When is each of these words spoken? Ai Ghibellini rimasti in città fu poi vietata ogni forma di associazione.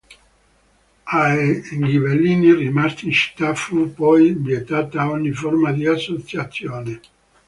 Ai 1.19 1.61
Ghibellini 1.79 2.55
rimasti 2.55 3.05
in 3.05 3.11
città 3.11 3.53
fu 3.53 3.93
poi 3.93 4.33
vietata 4.33 5.07
ogni 5.11 5.31
forma 5.31 5.71
di 5.73 5.85
associazione. 5.85 6.99